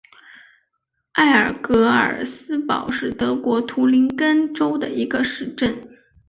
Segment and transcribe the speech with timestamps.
[1.11, 5.87] 埃尔格尔斯堡是德国图林根州的一个市镇。